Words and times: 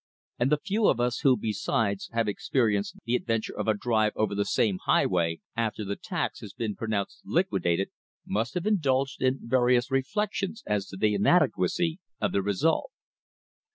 And 0.39 0.51
the 0.51 0.57
few 0.57 0.87
of 0.87 0.99
us 0.99 1.19
who, 1.19 1.37
besides, 1.37 2.09
have 2.11 2.27
experienced 2.27 2.95
the 3.05 3.15
adventure 3.15 3.55
of 3.55 3.67
a 3.67 3.75
drive 3.75 4.13
over 4.15 4.33
the 4.33 4.45
same 4.45 4.79
highway 4.85 5.41
after 5.55 5.85
the 5.85 5.95
tax 5.95 6.39
has 6.41 6.53
been 6.53 6.75
pronounced 6.75 7.21
liquidated, 7.23 7.91
must 8.25 8.55
have 8.55 8.65
indulged 8.65 9.21
in 9.21 9.37
varied 9.47 9.83
reflections 9.91 10.63
as 10.65 10.87
to 10.87 10.97
the 10.97 11.13
inadequacy 11.13 11.99
of 12.19 12.31
the 12.31 12.41
result. 12.41 12.89